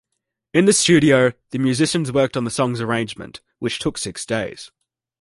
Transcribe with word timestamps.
In 0.51 0.65
the 0.65 0.73
studio, 0.73 1.31
the 1.51 1.59
musicians 1.59 2.11
worked 2.11 2.35
on 2.35 2.43
the 2.43 2.49
song's 2.49 2.81
arrangement, 2.81 3.39
which 3.59 3.77
took 3.77 3.99
six 3.99 4.25
days. 4.25 4.71